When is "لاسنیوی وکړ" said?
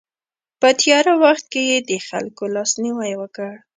2.55-3.51